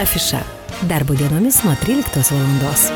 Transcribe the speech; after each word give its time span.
Афиша. 0.00 0.40
Dar 0.88 1.04
būdienomis 1.06 1.62
nuo 1.66 1.74
13 1.84 2.32
valandos. 2.32 2.88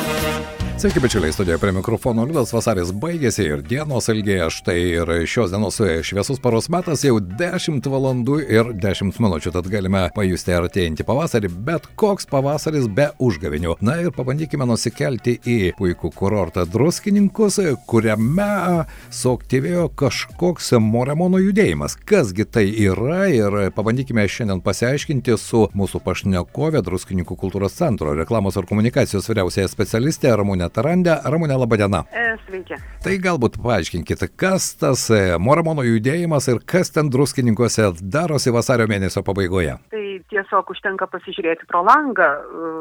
Sveiki, 0.77 1.01
bičiuliai, 1.01 1.33
studijoje 1.33 1.59
prie 1.59 1.73
mikrofono 1.73 2.25
Liudas 2.29 2.51
Vasaris 2.53 2.91
baigėsi 3.01 3.47
ir 3.49 3.63
dienos 3.65 4.11
ilgėja. 4.13 4.51
Štai 4.53 4.75
ir 4.77 5.11
šios 5.25 5.49
dienos 5.49 5.79
šviesus 5.81 6.37
paros 6.45 6.67
metas 6.69 7.01
jau 7.01 7.15
10 7.17 7.87
valandų 7.89 8.43
ir 8.45 8.69
10 8.77 9.17
minučių, 9.25 9.55
tad 9.55 9.71
galime 9.73 10.03
pajusti 10.13 10.53
artėjantį 10.53 11.07
pavasarį, 11.09 11.51
bet 11.65 11.87
koks 11.97 12.29
pavasaris 12.29 12.91
be 12.93 13.07
užgavinių. 13.17 13.79
Na 13.81 13.95
ir 14.03 14.13
pabandykime 14.13 14.67
nusikelti 14.69 15.39
į 15.49 15.57
puikų 15.79 16.11
kurortą 16.13 16.67
Druskininkus, 16.69 17.57
kuriame 17.89 18.85
suaktyvėjo 19.09 19.89
kažkoks 19.97 20.75
moremono 20.85 21.41
judėjimas. 21.41 21.97
Kasgi 22.05 22.45
tai 22.45 22.67
yra 22.85 23.31
ir 23.33 23.59
pabandykime 23.73 24.29
šiandien 24.29 24.61
pasiaiškinti 24.61 25.41
su 25.41 25.65
mūsų 25.73 26.05
pašnekovė 26.05 26.85
Druskininkų 26.85 27.41
kultūros 27.47 27.81
centro 27.81 28.13
reklamos 28.13 28.61
ir 28.61 28.69
komunikacijos 28.69 29.33
vyriausiaja 29.33 29.73
specialistė 29.73 30.37
Ramūnė 30.37 30.66
Tarandė. 30.73 31.17
Ramūnė, 31.27 31.57
laba 31.59 31.79
diena. 31.81 32.03
E, 32.13 32.27
sveiki. 32.47 32.79
Tai 33.05 33.17
galbūt 33.23 33.59
paaiškinkite, 33.63 34.31
kas 34.39 34.73
tas 34.81 35.07
e, 35.15 35.21
Moramono 35.43 35.85
judėjimas 35.87 36.49
ir 36.53 36.63
kas 36.67 36.93
ten 36.95 37.11
druskininkose 37.13 37.93
darosi 38.03 38.55
vasario 38.55 38.89
mėnesio 38.91 39.23
pabaigoje. 39.27 39.77
Tai 39.93 40.07
tiesiog 40.33 40.73
užtenka 40.75 41.09
pasižiūrėti 41.13 41.69
pro 41.71 41.85
langą. 41.87 42.31
E, 42.37 42.73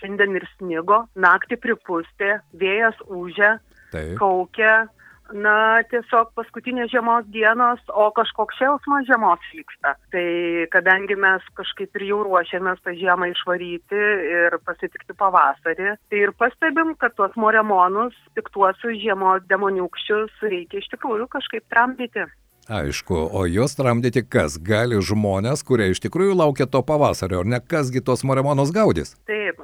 šiandien 0.00 0.36
ir 0.38 0.48
snigo, 0.56 1.04
naktį 1.16 1.60
pripustė, 1.62 2.38
vėjas 2.60 2.98
užė, 3.08 3.56
Taip. 3.94 4.16
kaukia. 4.20 4.84
Na, 5.32 5.80
tiesiog 5.88 6.34
paskutinės 6.36 6.90
žiemos 6.92 7.24
dienos, 7.32 7.80
o 7.88 8.10
kažkoks 8.12 8.58
šėlsmas 8.60 9.06
žiemos 9.08 9.46
vyksta. 9.54 9.94
Tai 10.12 10.26
kadangi 10.74 11.16
mes 11.16 11.46
kažkaip 11.56 11.96
ir 11.96 12.04
jau 12.10 12.20
ruošiamės 12.26 12.82
tą 12.84 12.92
žiemą 12.98 13.30
išvaryti 13.32 14.02
ir 14.36 14.58
pasitikti 14.68 15.16
pavasarį, 15.16 15.96
tai 16.12 16.20
ir 16.20 16.34
pastebim, 16.36 16.92
kad 17.00 17.16
tuos 17.16 17.32
moremonus, 17.40 18.16
piktuosius 18.36 19.00
žiemos 19.00 19.48
demoniukščius 19.48 20.44
reikia 20.44 20.82
iš 20.82 20.92
tikrųjų 20.92 21.30
kažkaip 21.32 21.64
tramdyti. 21.72 22.28
Aišku, 22.64 23.12
o 23.32 23.44
juos 23.44 23.74
tramdyti 23.76 24.22
kas? 24.24 24.54
Gali 24.56 24.96
žmonės, 24.96 25.60
kurie 25.68 25.90
iš 25.92 26.00
tikrųjų 26.00 26.36
laukia 26.38 26.64
to 26.64 26.80
pavasario, 26.80 27.42
ar 27.42 27.48
ne 27.48 27.60
kasgi 27.60 28.00
tos 28.00 28.24
moremonus 28.24 28.72
gaudys? 28.72 29.12
Taip, 29.28 29.60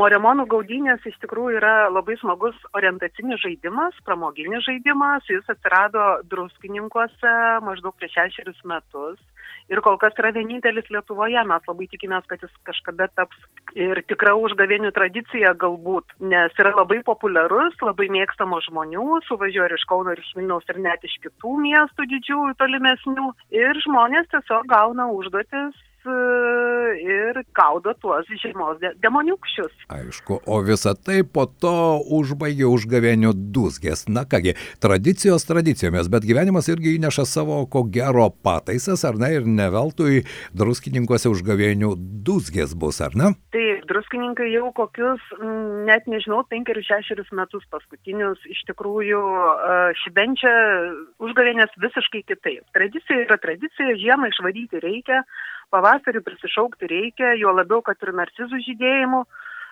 moremonų 0.00 0.46
gaudynės 0.48 1.04
iš 1.04 1.18
tikrųjų 1.20 1.58
yra 1.58 1.74
labai 1.92 2.16
smagus 2.20 2.56
orientacinis 2.72 3.42
žaidimas, 3.44 3.98
pramoginis 4.08 4.64
žaidimas, 4.64 5.28
jis 5.28 5.52
atsirado 5.52 6.06
druskininkuose 6.32 7.34
maždaug 7.66 7.92
prieš 8.00 8.16
šešerius 8.16 8.64
metus 8.64 9.20
ir 9.70 9.80
kol 9.84 9.98
kas 10.02 10.16
yra 10.20 10.32
vienintelis 10.34 10.88
Lietuvoje, 10.92 11.40
mes 11.46 11.68
labai 11.70 11.88
tikimės, 11.92 12.26
kad 12.30 12.42
jis 12.44 12.52
kažkada 12.68 13.08
taps 13.14 13.38
ir 13.78 14.02
tikra 14.10 14.34
užgavėnių 14.38 14.92
tradicija 14.96 15.54
galbūt, 15.64 16.16
nes 16.32 16.56
yra 16.62 16.74
labai 16.76 17.00
populiarus, 17.06 17.76
labai 17.86 18.10
mėgstamo 18.12 18.60
žmonių, 18.66 19.20
suvažiuoja 19.28 19.70
ir 19.70 19.76
iš 19.78 19.86
Kauno, 19.90 20.14
ir 20.14 20.24
iš 20.24 20.32
Vilniaus, 20.38 20.66
ir 20.70 20.80
net 20.82 21.06
iš 21.06 21.16
kitų 21.26 21.54
miestų 21.66 22.08
didžiųjų 22.14 22.56
tolimesnių. 22.60 23.30
Ir 23.54 23.84
žmonės 23.86 24.28
tiesiog 24.34 24.68
gauna 24.70 25.10
užduotis 25.14 25.78
ir 26.06 27.40
gaudo 27.56 27.94
tuos 28.00 28.28
žiemos 28.42 28.78
de 28.80 28.92
demoniukščius. 29.02 29.72
Aišku, 29.92 30.40
o 30.46 30.60
visa 30.66 30.94
tai 30.94 31.22
po 31.24 31.46
to 31.46 32.00
užbaigė 32.18 32.68
užgavėnių 32.68 33.32
dusgės. 33.54 34.06
Na 34.08 34.24
kągi, 34.28 34.56
tradicijos 34.82 35.46
tradicijomis, 35.48 36.10
bet 36.12 36.26
gyvenimas 36.28 36.70
irgi 36.72 36.96
įneša 36.98 37.26
savo 37.28 37.62
ko 37.70 37.84
gero 37.84 38.28
pataisas, 38.44 39.04
ar 39.08 39.18
ne, 39.20 39.32
ir 39.38 39.48
neveltui 39.48 40.24
druskininkose 40.56 41.30
užgavėnių 41.32 41.94
dusgės 42.26 42.74
bus, 42.78 43.00
ar 43.04 43.16
ne? 43.18 43.32
Taip, 43.54 43.84
druskininkai 43.90 44.50
jau 44.52 44.70
kokius, 44.76 45.22
m, 45.40 45.86
net 45.88 46.06
nežinau, 46.10 46.42
penkerius 46.50 46.88
šešerius 46.90 47.30
metus 47.36 47.66
paskutinius 47.72 48.42
iš 48.50 48.62
tikrųjų 48.70 49.20
e, 49.20 49.78
švenčia 50.04 50.52
užgavėnės 51.22 51.74
visiškai 51.82 52.24
kitaip. 52.28 52.64
Tradicija 52.76 53.24
yra 53.26 53.38
tradicija, 53.42 53.96
žiemą 54.00 54.30
išvaryti 54.30 54.82
reikia, 54.84 55.24
pavasarį 55.72 56.22
prisišaukti 56.26 56.90
reikia, 56.90 57.36
jo 57.40 57.54
labiau, 57.54 57.82
kad 57.86 58.00
ir 58.02 58.12
narcizų 58.16 58.60
žydėjimu. 58.66 59.22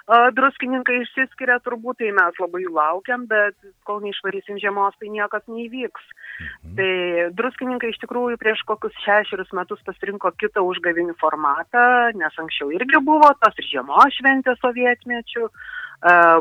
a, 0.09 0.31
Druskininkai 0.33 1.03
išsiskiria 1.03 1.59
turbūt, 1.61 1.99
tai 2.01 2.13
mes 2.17 2.39
labai 2.41 2.63
jų 2.65 2.73
laukiam, 2.73 3.27
bet 3.29 3.57
kol 3.85 4.01
neišvarysim 4.05 4.61
žiemos, 4.63 4.97
tai 5.01 5.11
niekas 5.13 5.45
neįvyks. 5.53 6.07
Mhm. 6.39 6.77
Tai 6.79 6.93
druskininkai 7.35 7.91
iš 7.93 7.99
tikrųjų 8.05 8.39
prieš 8.41 8.63
kokius 8.69 8.95
šešerius 9.05 9.53
metus 9.53 9.83
pasirinko 9.85 10.33
kitą 10.41 10.63
užgavinių 10.65 11.19
formatą, 11.21 12.15
nes 12.15 12.41
anksčiau 12.41 12.73
irgi 12.73 13.03
buvo 13.05 13.29
tos 13.43 13.59
ir 13.59 13.69
žiemos 13.75 14.17
šventė 14.17 14.55
sovietmečių, 14.63 15.45
e, 15.45 15.53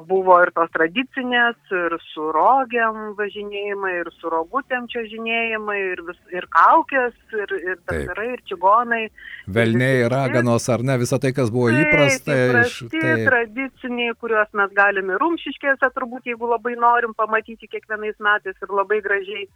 buvo 0.05 0.35
ir 0.43 0.51
tos 0.53 0.69
tradicinės, 0.69 1.55
ir 1.73 1.95
su 2.13 2.27
rogiam 2.35 3.15
važinėjimai, 3.17 3.93
ir 4.03 4.11
su 4.19 4.29
rogutėm 4.29 4.85
čia 4.91 5.01
žinėjimai, 5.09 5.77
ir, 5.95 6.01
vis, 6.05 6.19
ir 6.29 6.45
kaukės, 6.53 7.15
ir, 7.33 7.53
ir 7.57 7.79
daktarai, 7.89 8.27
ir 8.35 8.43
čigonai. 8.45 9.01
Velniai, 9.49 10.03
visi- 10.03 10.11
raganos, 10.13 10.69
ar 10.69 10.85
ne, 10.85 10.99
visą 11.01 11.17
tai, 11.19 11.33
kas 11.33 11.49
buvo 11.49 11.71
įprasta. 11.73 12.29
Taip, 12.37 12.59
iš- 12.61 12.77
įprasti, 12.85 13.01
taip. 13.01 13.25
tradiciniai, 13.31 14.13
kuriuos 14.21 14.53
mes 14.53 14.77
galime 14.77 15.17
rumšiškėse, 15.17 15.89
turbūt, 15.97 16.29
jeigu 16.29 16.53
labai 16.53 16.75
norim 16.77 17.17
pamatyti 17.17 17.67
kiekvienais 17.67 18.17
metais 18.19 18.55
ir 18.61 18.69
labai 18.69 19.01
gražiai. 19.01 19.47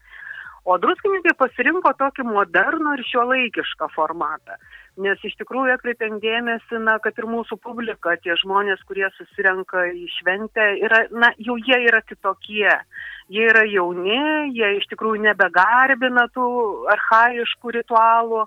O 0.66 0.78
druskininkai 0.78 1.34
pasirinko 1.38 1.94
tokį 1.98 2.26
modernų 2.26 2.98
ir 2.98 3.04
šiuolaikišką 3.10 3.88
formatą. 3.96 4.58
Nes 5.00 5.22
iš 5.24 5.38
tikrųjų 5.40 5.72
atkreipiam 5.78 6.18
dėmesį, 6.20 6.82
na, 6.84 6.98
kad 7.00 7.16
ir 7.16 7.28
mūsų 7.32 7.56
publika, 7.64 8.18
tie 8.20 8.36
žmonės, 8.42 8.82
kurie 8.90 9.08
susirenka 9.16 9.86
į 9.88 10.04
šventę, 10.18 10.66
yra, 10.84 11.06
na, 11.16 11.30
jau 11.40 11.56
jie 11.56 11.78
yra 11.88 12.02
kitokie. 12.04 12.74
Jie 13.32 13.46
yra 13.48 13.64
jauni, 13.72 14.20
jie 14.52 14.74
iš 14.82 14.90
tikrųjų 14.92 15.24
nebegarbina 15.24 16.28
tų 16.36 16.50
arhaiškų 16.92 17.74
ritualų. 17.78 18.44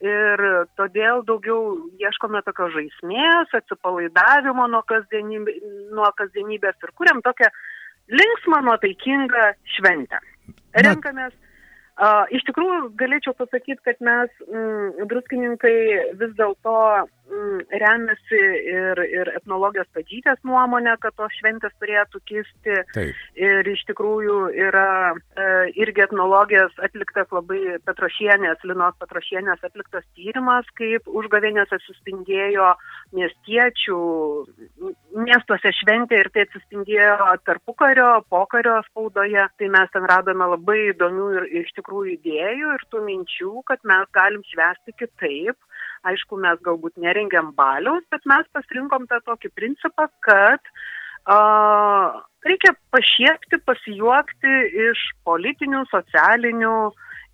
Ir 0.00 0.40
todėl 0.80 1.26
daugiau 1.28 1.74
ieškome 2.00 2.40
tokios 2.46 2.70
žaismės, 2.72 3.50
atsipalaidavimo 3.58 4.70
nuo, 4.70 4.80
kasdienybė, 4.88 5.58
nuo 5.92 6.08
kasdienybės 6.16 6.78
ir 6.86 6.94
kuriam 6.96 7.20
tokią 7.26 7.50
linksmą, 8.08 8.62
nuotaikingą 8.70 9.50
šventę. 9.74 10.22
Na- 10.22 10.86
Renkamės. 10.86 11.34
Uh, 11.34 11.49
iš 12.32 12.44
tikrųjų, 12.48 12.92
galėčiau 13.00 13.34
pasakyti, 13.36 13.80
kad 13.84 13.98
mes, 14.04 14.30
mm, 14.48 15.08
druskininkai, 15.10 15.74
vis 16.20 16.32
dėlto 16.38 16.76
remiasi 17.80 18.40
ir, 18.72 19.00
ir 19.04 19.30
etnologijos 19.36 19.88
padžytės 19.94 20.40
nuomonę, 20.46 20.96
kad 21.02 21.14
tos 21.18 21.32
šventės 21.38 21.72
turėtų 21.80 22.20
kisti. 22.28 22.78
Taip. 22.94 23.20
Ir 23.38 23.70
iš 23.70 23.84
tikrųjų 23.90 24.38
yra 24.68 25.12
e, 25.12 25.46
irgi 25.80 26.04
etnologijos 26.06 26.74
atliktas 26.82 27.30
labai 27.34 27.78
Petrošienės, 27.86 28.64
Linos 28.66 28.96
Petrošienės 29.02 29.62
atliktas 29.66 30.06
tyrimas, 30.18 30.68
kaip 30.78 31.06
užgavėnėse 31.06 31.80
suspindėjo 31.86 32.72
miestiečių 33.16 34.00
miestuose 35.20 35.74
šventė 35.80 36.20
ir 36.24 36.30
tai 36.34 36.46
atsispindėjo 36.48 37.30
tarpukario, 37.46 38.10
pokario 38.32 38.80
spaudoje. 38.90 39.46
Tai 39.60 39.72
mes 39.76 39.94
ten 39.94 40.06
radome 40.10 40.50
labai 40.54 40.80
įdomių 40.90 41.30
ir 41.38 41.48
iš 41.62 41.74
tikrųjų 41.78 42.16
idėjų 42.18 42.76
ir 42.76 42.86
tų 42.90 43.04
minčių, 43.06 43.54
kad 43.70 43.82
mes 43.86 44.08
galim 44.16 44.44
švęsti 44.50 44.96
kitaip. 44.98 45.58
Aišku, 46.08 46.38
mes 46.40 46.60
galbūt 46.64 46.96
nerengiam 46.96 47.50
baliaus, 47.56 48.04
bet 48.12 48.24
mes 48.30 48.46
pasirinkom 48.56 49.04
tą 49.10 49.18
tokį 49.26 49.50
principą, 49.52 50.06
kad 50.24 50.70
a, 51.28 51.36
reikia 52.46 52.72
pašiekti, 52.94 53.60
pasijuokti 53.68 54.54
iš 54.88 55.02
politinių, 55.28 55.84
socialinių 55.92 56.76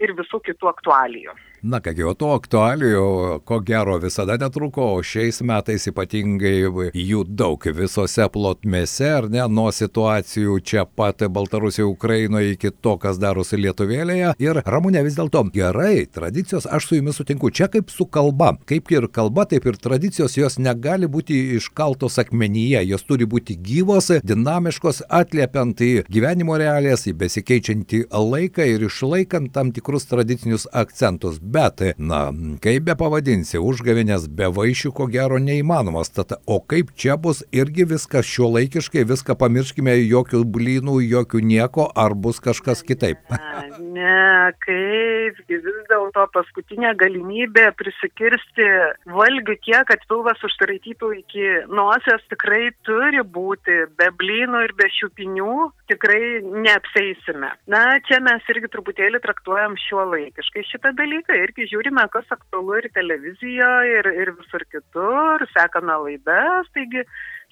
ir 0.02 0.16
visų 0.18 0.42
kitų 0.50 0.72
aktualijų. 0.72 1.36
Na 1.66 1.80
kągi, 1.82 2.04
o 2.06 2.12
tų 2.14 2.28
aktualijų, 2.30 3.06
ko 3.48 3.56
gero, 3.66 3.96
visada 3.98 4.36
netruko, 4.38 4.84
o 4.94 5.00
šiais 5.02 5.40
metais 5.42 5.88
ypatingai 5.90 6.92
jų 6.94 7.22
daug 7.26 7.64
visose 7.74 8.22
plotmėse, 8.30 9.08
ar 9.16 9.26
ne, 9.32 9.40
nuo 9.50 9.72
situacijų 9.74 10.60
čia 10.62 10.84
pat 10.86 11.24
Baltarusijoje, 11.26 11.88
Ukrainoje 11.90 12.52
iki 12.54 12.70
to, 12.70 12.92
kas 13.02 13.18
darosi 13.18 13.58
Lietuvėlėje. 13.58 14.36
Ir 14.44 14.60
Ramūnė 14.62 15.02
vis 15.08 15.16
dėlto 15.18 15.42
gerai, 15.56 16.04
tradicijos, 16.06 16.68
aš 16.70 16.86
su 16.86 17.00
jumis 17.00 17.18
sutinku, 17.18 17.50
čia 17.50 17.66
kaip 17.72 17.90
su 17.90 18.06
kalba. 18.06 18.52
Kaip 18.70 18.94
ir 18.94 19.08
kalba, 19.10 19.48
taip 19.50 19.66
ir 19.66 19.80
tradicijos, 19.82 20.38
jos 20.38 20.60
negali 20.62 21.10
būti 21.10 21.40
iškaltos 21.58 22.20
akmenyje, 22.22 22.84
jos 22.92 23.06
turi 23.10 23.26
būti 23.26 23.58
gyvos, 23.58 24.12
dinamiškos, 24.22 25.02
atliepiant 25.10 25.82
į 25.82 25.90
gyvenimo 26.06 26.60
realijas, 26.62 27.08
į 27.10 27.16
besikeičiantį 27.24 28.04
laiką 28.14 28.70
ir 28.76 28.86
išlaikant 28.86 29.50
tam 29.56 29.74
tikrus 29.74 30.06
tradicinius 30.14 30.70
akcentus. 30.70 31.42
Bet, 31.56 31.82
na, 31.98 32.20
kaip 32.64 32.86
be 32.88 32.96
pavadinsi, 32.98 33.60
užgavinės 33.62 34.28
be 34.38 34.50
vaišių 34.58 34.92
ko 34.96 35.08
gero 35.12 35.40
neįmanomas. 35.42 36.12
Tad, 36.16 36.36
o 36.44 36.60
kaip 36.60 36.92
čia 37.00 37.16
bus 37.20 37.42
irgi 37.54 37.88
viskas 37.88 38.28
šio 38.28 38.50
laikiškai, 38.56 39.06
viską 39.08 39.38
pamirškime, 39.40 39.96
jokių 40.04 40.42
blynų, 40.56 41.00
jokių 41.16 41.42
nieko, 41.52 41.88
ar 41.96 42.14
bus 42.14 42.42
kažkas 42.44 42.84
kitaip? 42.86 43.24
Ne, 43.96 44.52
kaip 44.60 45.38
vis 45.48 45.64
dėlto 45.88 46.26
paskutinė 46.34 46.92
galimybė 47.00 47.70
prisikirsti 47.78 48.66
valgių 49.08 49.56
tiek, 49.64 49.86
kad 49.88 50.02
pilvas 50.10 50.42
užtaraitytų 50.44 51.10
iki 51.22 51.46
nosios 51.72 52.24
tikrai 52.30 52.70
turi 52.86 53.22
būti, 53.24 53.78
be 53.96 54.10
blynų 54.20 54.62
ir 54.66 54.74
be 54.76 54.88
šiupinių 54.98 55.54
tikrai 55.92 56.20
neapseisime. 56.44 57.52
Na, 57.72 57.82
čia 58.08 58.20
mes 58.24 58.44
irgi 58.52 58.70
truputėlį 58.74 59.22
traktuojam 59.24 59.78
šiuo 59.86 60.04
laikiškai 60.12 60.66
šitą 60.70 60.92
dalyką, 60.98 61.40
irgi 61.46 61.68
žiūrime, 61.72 62.04
kas 62.12 62.28
aktualu 62.34 62.80
ir 62.80 62.88
televizijoje, 62.94 64.00
ir, 64.00 64.10
ir 64.24 64.32
visur 64.38 64.64
kitur, 64.72 65.46
sekame 65.54 65.96
laidas, 66.04 66.68
taigi 66.74 67.04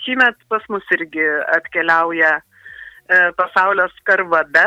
šįmet 0.04 0.42
pas 0.50 0.66
mus 0.72 0.86
irgi 0.96 1.24
atkeliauja 1.56 2.34
e, 2.38 3.20
pasaulio 3.38 3.86
skarvada, 4.00 4.66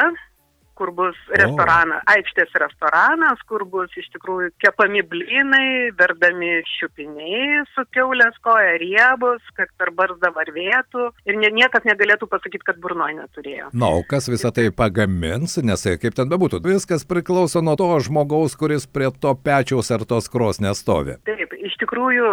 kur 0.78 0.92
bus 0.96 1.18
restoranas, 1.34 2.04
oh. 2.04 2.14
aikštės 2.16 2.54
restoranas, 2.64 3.42
kur 3.50 3.66
bus 3.70 3.94
iš 4.00 4.10
tikrųjų 4.16 4.52
kepami 4.64 5.04
blynai, 5.06 5.92
verdami 5.98 6.62
šiupiniai 6.78 7.64
su 7.74 7.86
keulės 7.96 8.38
koja, 8.46 8.78
riebus, 8.82 9.42
kad 9.58 9.72
per 9.80 9.92
barzdą 9.98 10.32
varvėtų 10.36 11.10
ir 11.30 11.40
nie, 11.42 11.52
niekas 11.62 11.88
negalėtų 11.88 12.30
pasakyti, 12.32 12.66
kad 12.68 12.82
burnoje 12.84 13.18
neturėjo. 13.22 13.72
Na, 13.74 13.92
o 13.98 14.04
kas 14.08 14.30
visą 14.32 14.54
tai 14.54 14.70
pagamins, 14.76 15.58
nes 15.64 15.88
kaip 16.02 16.18
ten 16.18 16.30
bebūtų, 16.32 16.62
viskas 16.66 17.06
priklauso 17.08 17.64
nuo 17.66 17.78
to 17.80 17.90
žmogaus, 18.06 18.58
kuris 18.60 18.88
prie 18.88 19.10
to 19.22 19.34
pečiaus 19.44 19.92
ar 19.94 20.06
tos 20.08 20.30
krosnės 20.32 20.84
stovi. 20.84 21.18
Taip, 21.28 21.54
iš 21.68 21.78
tikrųjų, 21.82 22.28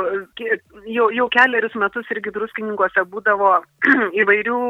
jau, 0.90 1.08
jau 1.14 1.26
keliarius 1.32 1.76
metus 1.81 2.08
irgi 2.12 2.32
druskininkose 2.35 3.05
būdavo 3.11 3.52
įvairių, 4.23 4.61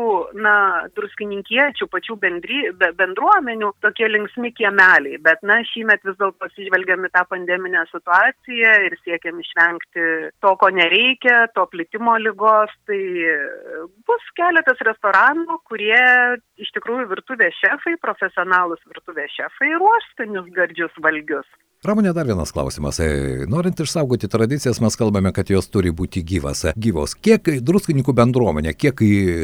na, 0.44 0.56
druskininkiečių, 0.96 1.88
pačių 1.92 2.18
bendry, 2.20 2.60
bendruomenių 2.98 3.63
žmonių 3.64 3.72
tokie 3.80 4.08
linksmi 4.08 4.52
kiemeliai, 4.52 5.18
bet 5.22 5.42
na, 5.42 5.62
šįmet 5.64 6.04
vis 6.04 6.16
dėlto 6.18 6.36
pasižvelgiam 6.38 7.04
į 7.04 7.10
tą 7.12 7.24
pandeminę 7.28 7.84
situaciją 7.90 8.72
ir 8.86 8.96
siekiam 9.04 9.40
išvengti 9.40 10.30
to, 10.40 10.56
ko 10.56 10.68
nereikia, 10.70 11.48
to 11.54 11.66
plitimo 11.70 12.16
lygos, 12.18 12.70
tai 12.86 13.00
bus 14.06 14.22
keletas 14.36 14.78
restoranų, 14.84 15.60
kurie 15.68 16.00
iš 16.58 16.70
tikrųjų 16.76 17.08
virtuvės 17.08 17.54
šefai, 17.60 17.96
profesionalus 18.00 18.80
virtuvės 18.86 19.32
šefai 19.34 19.74
ruoš 19.78 20.04
skanius 20.12 20.50
gardžius 20.54 20.92
valgius. 21.00 21.48
Ramonė, 21.84 22.14
dar 22.16 22.24
vienas 22.24 22.48
klausimas. 22.48 22.96
E, 22.96 23.44
norint 23.44 23.76
išsaugoti 23.84 24.28
tradicijas, 24.32 24.78
mes 24.80 24.94
kalbame, 24.96 25.28
kad 25.36 25.50
jos 25.52 25.66
turi 25.68 25.90
būti 25.92 26.22
gyvas. 26.24 26.62
Gyvos. 26.80 27.12
Kiek 27.12 27.44
druskininkų 27.60 28.14
bendruomenė, 28.16 28.72
kiek 28.72 29.02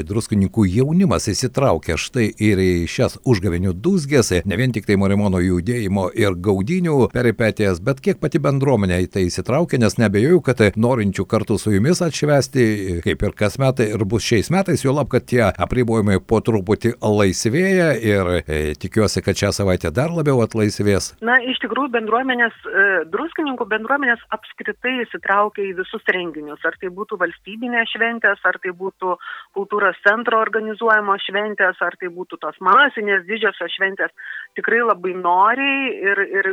druskininkų 0.09 0.65
jaunimas 0.73 1.29
įsitraukia 1.29 1.99
štai 2.01 2.31
ir 2.41 2.63
į 2.65 2.87
šias 2.89 3.19
užgavinių 3.29 3.75
dūsgės, 3.85 4.33
ne 4.49 4.57
vien 4.57 4.73
tik 4.73 4.89
tai 4.89 4.97
Morimono 4.97 5.43
judėjimo 5.45 6.07
ir 6.17 6.39
gaudinių 6.41 7.11
peripetijas, 7.13 7.83
bet 7.85 8.01
kiek 8.01 8.17
pati 8.25 8.41
bendruomenė 8.41 9.03
į 9.05 9.11
tai 9.19 9.27
įsitraukia, 9.27 9.83
nes 9.85 9.99
nebejoju, 10.01 10.41
kad 10.49 10.65
norinčių 10.81 11.29
kartu 11.29 11.61
su 11.61 11.75
jumis 11.77 12.01
atšvesti, 12.01 12.67
kaip 13.05 13.27
ir 13.29 13.37
kas 13.37 13.61
metai, 13.61 13.91
ir 13.93 14.07
bus 14.09 14.25
šiais 14.25 14.49
metais, 14.49 14.87
jo 14.87 14.97
lab, 14.97 15.13
kad 15.13 15.29
tie 15.29 15.45
apribojimai 15.51 16.17
po 16.25 16.41
truputį 16.41 16.97
laisvėja 17.05 17.93
ir 18.01 18.35
e, 18.41 18.61
tikiuosi, 18.81 19.21
kad 19.29 19.37
šią 19.45 19.53
savaitę 19.61 19.93
dar 19.93 20.09
labiau 20.09 20.41
atlaisvės. 20.41 21.13
Na, 21.21 21.37
iš 21.45 21.61
tikrųjų, 21.67 21.93
bendruomenė 22.01 22.30
bendruomenės, 22.31 22.55
e, 22.65 23.05
druskininkų 23.11 23.67
bendruomenės 23.67 24.21
apskritai 24.31 25.03
įsitraukia 25.05 25.63
į 25.71 25.77
visus 25.81 26.03
renginius, 26.07 26.61
ar 26.65 26.77
tai 26.81 26.89
būtų 26.89 27.19
valstybinės 27.19 27.91
šventės, 27.95 28.39
ar 28.45 28.59
tai 28.63 28.71
būtų 28.71 29.17
kultūros 29.55 29.97
centro 30.07 30.41
organizuojamos 30.41 31.25
šventės, 31.27 31.77
ar 31.81 31.97
tai 32.01 32.09
būtų 32.09 32.39
tos 32.41 32.57
masinės 32.61 33.27
didžiosios 33.27 33.75
šventės, 33.75 34.11
tikrai 34.55 34.83
labai 34.83 35.15
noriai 35.15 35.91
ir, 36.11 36.19
ir 36.21 36.51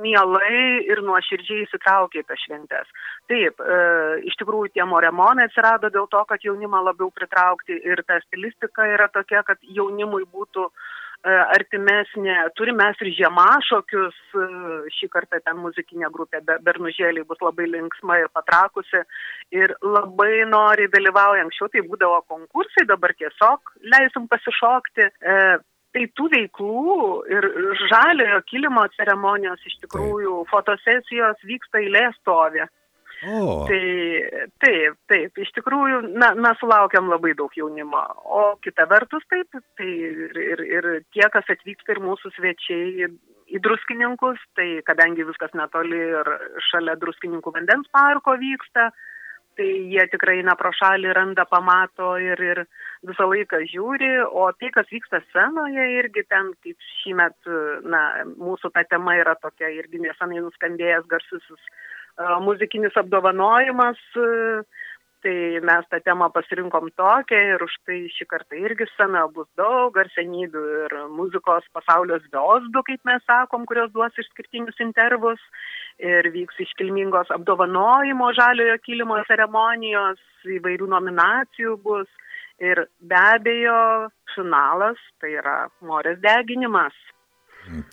mielai 0.00 0.84
ir 0.88 1.02
nuoširdžiai 1.02 1.64
įsitraukia 1.64 2.20
į 2.20 2.26
tas 2.28 2.44
šventės. 2.44 2.88
Taip, 3.28 3.60
e, 3.60 3.80
iš 4.28 4.36
tikrųjų 4.40 4.74
tie 4.74 4.84
moremonai 4.84 5.48
atsirado 5.48 5.90
dėl 5.90 6.08
to, 6.10 6.24
kad 6.28 6.44
jaunimą 6.44 6.84
labiau 6.90 7.10
pritraukti 7.14 7.80
ir 7.84 8.04
ta 8.06 8.20
stilistika 8.26 8.86
yra 8.92 9.08
tokia, 9.08 9.42
kad 9.46 9.58
jaunimui 9.62 10.24
būtų 10.28 10.68
E, 10.68 11.03
artimesnė. 11.24 12.36
Turim 12.58 12.76
mes 12.76 12.98
ir 13.00 13.10
žiemašokius, 13.18 14.16
e, 14.36 14.46
šį 14.96 15.08
kartą 15.12 15.40
ten 15.44 15.56
muzikinė 15.62 16.10
grupė 16.12 16.42
Bernužėliai 16.44 17.24
bus 17.28 17.40
labai 17.40 17.66
linksma 17.70 18.18
ir 18.20 18.28
patrakusi 18.34 19.00
ir 19.56 19.74
labai 19.82 20.44
nori 20.48 20.88
dalyvauja. 20.92 21.46
Anksčiau 21.46 21.70
tai 21.72 21.84
būdavo 21.88 22.20
konkursai, 22.28 22.84
dabar 22.88 23.14
tiesiog 23.16 23.72
leisim 23.94 24.28
pasišokti. 24.28 25.08
E, 25.08 25.38
tai 25.94 26.06
tų 26.18 26.28
veiklų 26.32 27.00
ir 27.30 27.44
žaliojo 27.88 28.40
kilimo 28.50 28.84
ceremonijos 28.96 29.62
iš 29.64 29.78
tikrųjų 29.84 30.40
fotosesijos 30.50 31.44
vyksta 31.46 31.80
eilė 31.80 32.08
stovi. 32.18 32.66
O. 33.22 33.64
Tai 33.68 33.84
taip, 34.60 34.96
taip, 35.08 35.38
iš 35.40 35.52
tikrųjų, 35.56 36.00
na, 36.18 36.32
mes 36.36 36.58
sulaukiam 36.60 37.08
labai 37.08 37.32
daug 37.38 37.54
jaunimo, 37.56 38.02
o 38.24 38.42
kita 38.64 38.88
vertus 38.90 39.24
taip, 39.32 39.54
tai 39.78 39.88
ir, 39.88 40.36
ir, 40.40 40.64
ir 40.76 40.90
tie, 41.14 41.24
kas 41.32 41.48
atvyksta 41.54 41.94
ir 41.94 42.02
mūsų 42.04 42.34
svečiai 42.36 43.08
į 43.54 43.60
druskininkus, 43.64 44.40
tai 44.58 44.68
kadangi 44.88 45.26
viskas 45.28 45.54
netoli 45.56 46.00
ir 46.18 46.30
šalia 46.70 46.96
druskininkų 47.00 47.54
vandens 47.54 47.88
parko 47.94 48.36
vyksta, 48.40 48.90
tai 49.54 49.68
jie 49.92 50.04
tikrai 50.10 50.40
eina 50.40 50.56
pro 50.58 50.72
šalį, 50.74 51.12
randa, 51.14 51.44
pamato 51.46 52.14
ir, 52.18 52.40
ir 52.42 52.64
visą 53.06 53.28
laiką 53.30 53.60
žiūri, 53.70 54.10
o 54.26 54.48
tai, 54.58 54.72
kas 54.74 54.90
vyksta 54.90 55.20
scenoje, 55.28 55.84
irgi 56.00 56.24
ten, 56.26 56.50
kaip 56.64 56.88
šį 57.00 57.16
metą, 57.20 57.60
na, 57.86 58.02
mūsų 58.34 58.72
ta 58.74 58.84
tema 58.90 59.16
yra 59.20 59.36
tokia 59.40 59.70
irgi 59.76 60.02
nesenai 60.02 60.42
nuskambėjęs 60.42 61.06
garsusis 61.10 61.70
muzikinis 62.44 62.96
apdovanojimas, 62.96 64.00
tai 65.24 65.60
mes 65.64 65.86
tą 65.88 66.00
temą 66.04 66.28
pasirinkom 66.34 66.90
tokią 67.00 67.38
ir 67.54 67.62
už 67.64 67.74
tai 67.88 67.96
šį 68.12 68.26
kartą 68.28 68.58
irgi 68.60 68.86
scena 68.90 69.24
bus 69.32 69.48
daug 69.56 69.94
garsenybių 69.96 70.64
ir 70.82 70.96
muzikos 71.16 71.64
pasaulio 71.76 72.18
zviosdų, 72.26 72.82
kaip 72.88 73.08
mes 73.08 73.24
sakom, 73.24 73.64
kurios 73.70 73.92
duos 73.94 74.12
išskirtinius 74.20 74.82
intervus 74.84 75.40
ir 75.98 76.28
vyks 76.34 76.60
iškilmingos 76.66 77.32
apdovanojimo 77.38 78.30
žaliojo 78.36 78.76
kilimo 78.84 79.16
ceremonijos, 79.30 80.20
įvairių 80.58 80.90
nominacijų 80.92 81.78
bus 81.86 82.10
ir 82.60 82.84
be 83.00 83.18
abejo 83.18 83.80
finalas, 84.34 85.00
tai 85.20 85.38
yra 85.40 85.56
morės 85.80 86.20
deginimas. 86.22 86.94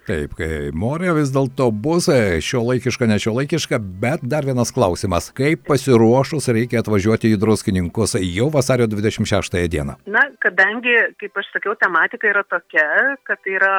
Taip, 0.08 0.34
morė 0.76 1.14
vis 1.16 1.32
dėlto 1.32 1.70
bus 1.72 2.10
e, 2.12 2.40
šio 2.44 2.64
laikiška, 2.68 3.08
ne 3.08 3.18
šio 3.22 3.34
laikiška, 3.38 3.80
bet 4.02 4.24
dar 4.34 4.46
vienas 4.48 4.74
klausimas. 4.76 5.30
Kaip 5.36 5.64
pasiruošus 5.70 6.50
reikia 6.52 6.82
atvažiuoti 6.82 7.32
į 7.32 7.40
druskininkus 7.42 8.18
jau 8.20 8.50
vasario 8.54 8.90
26 8.92 9.62
dieną? 9.72 9.96
Na, 10.12 10.26
kadangi, 10.44 10.96
kaip 11.22 11.40
aš 11.40 11.52
sakiau, 11.54 11.76
tematika 11.80 12.30
yra 12.32 12.44
tokia, 12.52 12.88
kad 13.28 13.40
tai 13.46 13.56
yra 13.60 13.76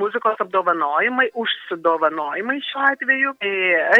muzikos 0.00 0.42
apdovanojimai, 0.44 1.30
užsidovanojimai 1.44 2.58
šiuo 2.68 2.84
atveju, 2.90 3.36
tai 3.40 3.54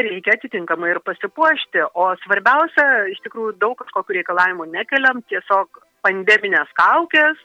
reikia 0.05 0.37
atitinkamai 0.37 0.93
ir 0.93 1.01
pasipuošti. 1.07 1.87
O 1.97 2.11
svarbiausia, 2.25 2.87
iš 3.13 3.23
tikrųjų, 3.25 3.57
daug 3.63 3.77
kažkokiu 3.81 4.19
reikalavimu 4.19 4.69
nekeliam, 4.75 5.23
tiesiog 5.31 5.81
pandeminės 6.03 6.69
kaukės, 6.77 7.41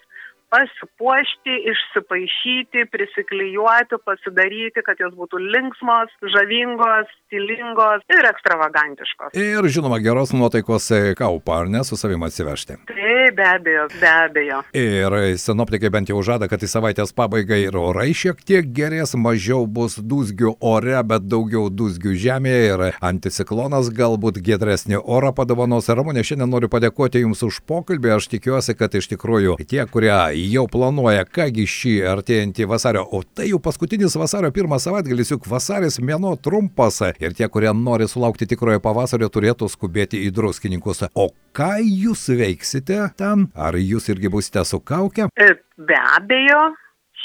pasipuošti, 0.53 1.55
išsipaišyti, 1.73 2.85
prisiklijuoti, 2.93 4.01
pasidaryti, 4.09 4.83
kad 4.87 5.01
jos 5.03 5.15
būtų 5.19 5.41
linksmos, 5.55 6.13
žavingos, 6.35 7.11
stilingos 7.27 8.05
ir 8.13 8.29
ekstravagantiškos. 8.33 9.37
Ir 9.39 9.69
žinoma, 9.69 10.01
geros 10.05 10.33
nuotaikos 10.37 10.89
kaupą, 11.19 11.63
ar 11.63 11.73
ne, 11.73 11.85
su 11.85 11.99
savimi 12.01 12.29
atsivežti. 12.29 12.79
Taip, 12.89 13.37
be 13.37 13.49
abejo, 13.49 13.87
be 14.01 14.09
abejo. 14.09 14.63
Ir 14.77 15.19
sinoptikai 15.41 15.93
bent 15.93 16.13
jau 16.13 16.23
žada, 16.25 16.49
kad 16.51 16.65
į 16.65 16.71
savaitės 16.73 17.13
pabaigą 17.17 17.59
ir 17.61 17.77
orai 17.79 18.11
šiek 18.17 18.41
tiek 18.49 18.73
gerės, 18.75 19.15
mažiau 19.19 19.67
bus 19.67 19.99
dūzgių 20.01 20.57
ore, 20.65 20.97
bet 21.09 21.29
daugiau 21.29 21.69
dūzgių 21.69 22.17
žemėje 22.25 22.65
ir 22.73 22.85
anticiklonas 23.05 23.93
galbūt 23.95 24.41
gedresnį 24.45 25.03
orą 25.05 25.35
padovanos. 25.37 25.91
Ramūnė, 25.93 26.25
šiandien 26.25 26.51
noriu 26.51 26.73
padėkoti 26.73 27.23
Jums 27.25 27.45
už 27.45 27.61
pokalbį. 27.69 28.17
Aš 28.17 28.31
tikiuosi, 28.33 28.75
kad 28.79 28.95
iš 28.97 29.11
tikrųjų 29.13 29.59
tie, 29.69 29.85
kurie 29.91 30.15
jau 30.53 30.65
planuoja, 30.71 31.25
kągi 31.27 31.67
šį 31.69 31.95
artėjantį 32.13 32.69
vasario, 32.71 33.05
o 33.05 33.23
tai 33.23 33.51
jau 33.51 33.61
paskutinis 33.63 34.17
vasario 34.21 34.51
pirmas 34.55 34.87
savaitgalis, 34.87 35.33
juk 35.35 35.49
vasaris 35.51 35.99
mėno 36.01 36.35
trumpas 36.43 37.01
ir 37.19 37.37
tie, 37.39 37.49
kurie 37.53 37.73
nori 37.75 38.09
sulaukti 38.11 38.49
tikrojo 38.51 38.83
pavasario, 38.85 39.31
turėtų 39.33 39.71
skubėti 39.73 40.21
į 40.27 40.33
druskininkus. 40.37 41.07
O 41.15 41.31
ką 41.57 41.73
jūs 41.83 42.29
veiksite 42.39 43.01
ten? 43.19 43.49
Ar 43.55 43.79
jūs 43.79 44.11
irgi 44.13 44.31
būsite 44.33 44.65
su 44.69 44.81
kauke? 44.81 45.29
E, 45.35 45.49
be 45.79 45.99
abejo, 46.17 46.63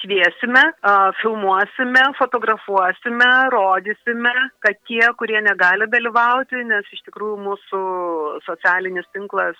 šviesime, 0.03 0.63
filmuosime, 1.22 2.03
fotografuosime, 2.19 3.29
rodysime, 3.55 4.33
kad 4.60 4.75
tie, 4.88 5.03
kurie 5.17 5.39
negali 5.41 5.88
dalyvauti, 5.88 6.60
nes 6.67 6.88
iš 6.93 7.03
tikrųjų 7.07 7.38
mūsų 7.48 7.81
socialinis 8.45 9.07
tinklas, 9.15 9.60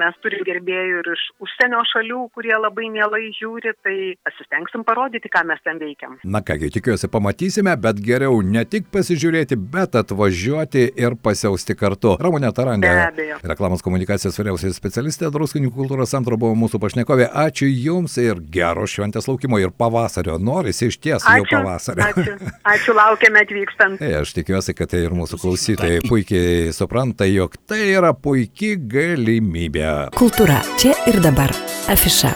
mes 0.00 0.18
turime 0.22 0.46
gerbėjų 0.46 1.02
ir 1.02 1.10
iš 1.14 1.24
užsienio 1.42 1.82
šalių, 1.90 2.20
kurie 2.36 2.54
labai 2.54 2.90
mielai 2.94 3.30
žiūri, 3.36 3.74
tai 3.82 3.96
pasistengsim 4.26 4.84
parodyti, 4.86 5.30
ką 5.32 5.44
mes 5.50 5.62
ten 5.66 5.80
veikiam. 5.82 6.18
Na 6.24 6.42
kągi, 6.46 6.70
tikiuosi 6.78 7.10
pamatysime, 7.10 7.74
bet 7.82 8.00
geriau 8.04 8.40
ne 8.46 8.64
tik 8.68 8.90
pasižiūrėti, 8.94 9.58
bet 9.58 9.98
atvažiuoti 9.98 10.86
ir 11.00 11.18
pasiausti 11.22 11.74
kartu. 11.78 12.14
Ramonė 12.22 12.52
Tarandė, 12.54 12.94
reklamos 13.42 13.82
komunikacijos 13.86 14.38
vyriausiai 14.38 14.74
specialistė, 14.76 15.32
Druskinių 15.34 15.72
kultūros 15.74 16.14
centro 16.14 16.38
buvo 16.40 16.54
mūsų 16.58 16.82
pašnekovė. 16.82 17.30
Ačiū 17.46 17.66
Jums 17.70 18.16
ir 18.20 18.42
gero 18.52 18.86
šventės 18.90 19.26
laukimo 19.30 19.39
ir 19.60 19.70
pavasario. 19.70 20.38
Norisi 20.38 20.90
iš 20.90 20.98
ties 21.00 21.24
jau 21.24 21.44
pavasario. 21.50 22.04
Ačiū, 22.10 22.36
ačiū 22.74 22.96
laukiame 22.96 23.44
atvykstant. 23.44 24.00
Tai 24.00 24.12
aš 24.20 24.34
tikiuosi, 24.36 24.74
kad 24.76 24.92
tai 24.92 25.04
ir 25.06 25.16
mūsų 25.16 25.40
klausytojai 25.40 26.02
puikiai 26.08 26.74
supranta, 26.76 27.28
jog 27.30 27.56
tai 27.68 27.82
yra 27.94 28.12
puikia 28.14 28.76
galimybė. 28.90 30.10
Kultūra 30.18 30.60
čia 30.80 30.94
ir 31.10 31.20
dabar. 31.24 31.54
Afiša. 31.90 32.34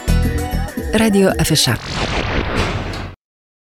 Radio 0.99 1.31
Afiša. 1.39 1.77